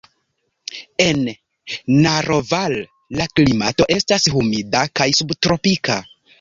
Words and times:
En 1.03 1.21
Naroval 2.07 2.75
la 3.21 3.29
klimato 3.35 3.89
estas 3.99 4.29
humida 4.35 4.85
kaj 5.01 5.11
subtropika. 5.23 6.03